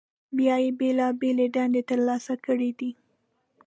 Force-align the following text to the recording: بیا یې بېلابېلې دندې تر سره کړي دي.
بیا 0.37 0.55
یې 0.63 0.71
بېلابېلې 0.79 1.47
دندې 1.55 1.81
تر 1.89 1.99
سره 2.25 2.41
کړي 2.45 2.71
دي. 2.79 2.91